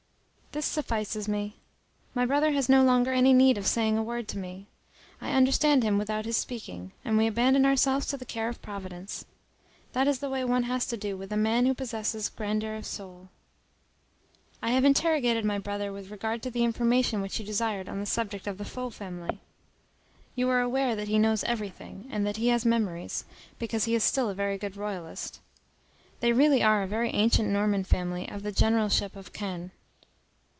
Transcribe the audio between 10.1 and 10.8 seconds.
the way one